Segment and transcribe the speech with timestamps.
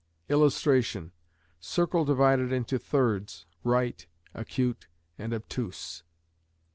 [0.29, 1.11] [Illustration:
[1.59, 4.87] Circle divided into thirds "right", "acute",
[5.19, 6.01] and "obtuse".